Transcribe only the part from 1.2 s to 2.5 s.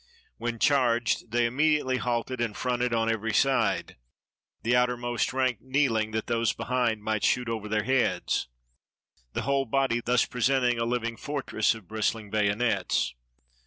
they immediately halted